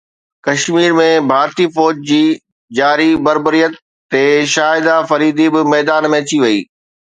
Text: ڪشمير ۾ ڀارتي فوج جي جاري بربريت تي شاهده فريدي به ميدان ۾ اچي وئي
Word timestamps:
ڪشمير 0.45 0.91
۾ 0.99 1.03
ڀارتي 1.31 1.65
فوج 1.75 1.95
جي 2.13 2.21
جاري 2.79 3.07
بربريت 3.29 3.73
تي 4.15 4.23
شاهده 4.57 4.97
فريدي 5.13 5.47
به 5.53 5.61
ميدان 5.71 6.03
۾ 6.19 6.25
اچي 6.25 6.37
وئي 6.45 6.59